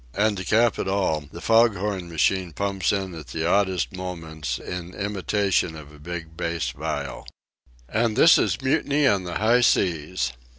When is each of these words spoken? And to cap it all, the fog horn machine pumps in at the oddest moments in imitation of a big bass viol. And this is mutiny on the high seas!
And 0.15 0.35
to 0.37 0.43
cap 0.43 0.79
it 0.79 0.87
all, 0.87 1.25
the 1.31 1.41
fog 1.41 1.75
horn 1.75 2.09
machine 2.09 2.53
pumps 2.53 2.91
in 2.91 3.13
at 3.13 3.27
the 3.27 3.47
oddest 3.47 3.95
moments 3.95 4.57
in 4.57 4.95
imitation 4.95 5.75
of 5.75 5.93
a 5.93 5.99
big 5.99 6.35
bass 6.35 6.71
viol. 6.71 7.27
And 7.87 8.15
this 8.17 8.39
is 8.39 8.63
mutiny 8.63 9.05
on 9.05 9.25
the 9.25 9.35
high 9.35 9.61
seas! 9.61 10.33